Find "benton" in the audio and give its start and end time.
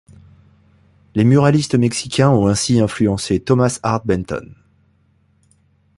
4.07-4.55